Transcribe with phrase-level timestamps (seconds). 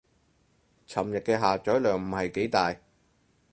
[0.87, 2.75] 尋日嘅下載量唔係幾大